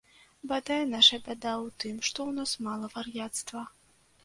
Бадай, 0.51 0.79
наша 0.93 1.19
бяда 1.27 1.51
ў 1.65 1.67
тым, 1.85 1.95
што 2.09 2.19
ў 2.31 2.41
нас 2.41 2.51
мала 2.71 2.93
вар'яцтва. 2.97 3.67